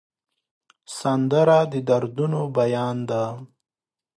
سندره 0.97 1.59
د 1.71 1.73
دردونو 1.87 2.41
بیان 2.57 2.97
ده 3.09 3.23